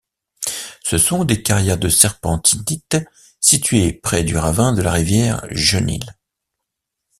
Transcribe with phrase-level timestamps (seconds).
[0.81, 2.97] Ce sont des carrières de serpentinite
[3.39, 6.05] située près du ravin de la rivière Genil.